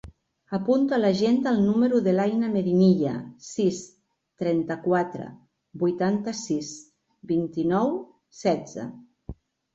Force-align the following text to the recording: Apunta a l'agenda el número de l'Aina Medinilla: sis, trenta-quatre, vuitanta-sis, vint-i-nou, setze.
Apunta 0.57 0.93
a 0.95 0.99
l'agenda 1.01 1.51
el 1.55 1.59
número 1.65 1.99
de 2.07 2.13
l'Aina 2.15 2.49
Medinilla: 2.53 3.11
sis, 3.49 3.83
trenta-quatre, 4.45 5.29
vuitanta-sis, 5.85 6.73
vint-i-nou, 7.35 7.95
setze. 8.43 8.91